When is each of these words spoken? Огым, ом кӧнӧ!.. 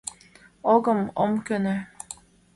Огым, 0.73 0.99
ом 1.23 1.31
кӧнӧ!.. 1.45 1.75